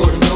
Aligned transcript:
Lord. 0.00 0.29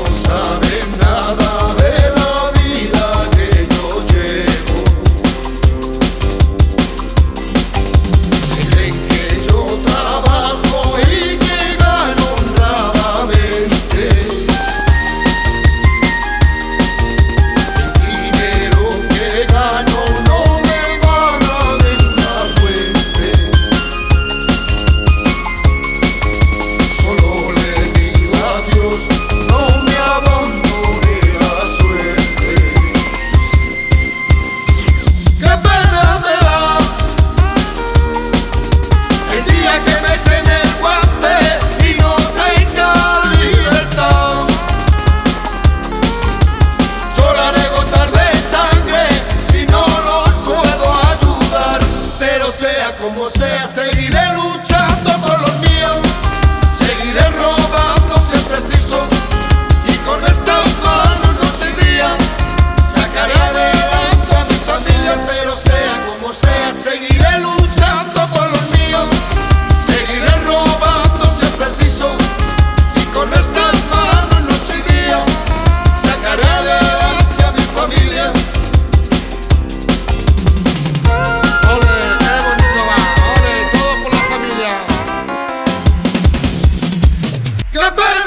como 53.00 53.28
sea, 53.28 53.66
seguiré 53.66 54.20
luchando 54.34 55.10
por 55.26 55.40
los 55.40 55.63
Goodbye. 87.74 88.23